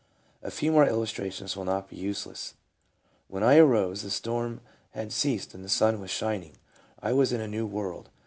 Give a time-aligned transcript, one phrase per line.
[0.41, 2.55] A few more illustrations will not be useless:"
[3.27, 4.61] When I arose the storm
[4.93, 6.53] had ceased and the sun was shining.
[6.99, 8.09] I was in a new world!